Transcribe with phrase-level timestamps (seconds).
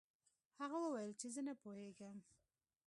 [0.59, 2.17] هغه وویل چې زه نه پوهیږم.